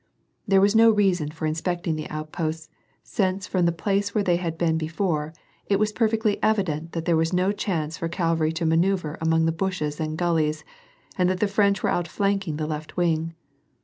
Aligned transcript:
There 0.47 0.61
was 0.61 0.75
no 0.75 0.89
reason 0.89 1.29
for 1.29 1.45
in 1.45 1.53
specting 1.53 1.93
the 1.95 2.09
outposts, 2.09 2.69
since 3.03 3.45
from 3.45 3.67
the 3.67 3.71
place 3.71 4.15
where 4.15 4.23
they 4.23 4.37
had 4.37 4.57
been 4.57 4.75
before, 4.75 5.31
it 5.67 5.77
was 5.77 5.91
perfectly 5.91 6.41
evident 6.41 6.93
that 6.93 7.05
there 7.05 7.15
was 7.15 7.33
no 7.33 7.51
chance 7.51 7.99
for 7.99 8.09
cavalry 8.09 8.51
to 8.53 8.65
manoeuvre 8.65 9.19
among 9.21 9.45
the 9.45 9.51
bushes 9.51 9.99
and 9.99 10.17
gullies, 10.17 10.63
and 11.19 11.29
that 11.29 11.39
the 11.39 11.47
French 11.47 11.83
were 11.83 11.91
outflanking 11.91 12.57
the 12.57 12.65
left 12.65 12.97
wing. 12.97 13.35